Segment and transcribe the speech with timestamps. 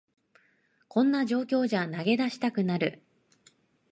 [0.87, 3.03] こんな状況じゃ投げ出したくなる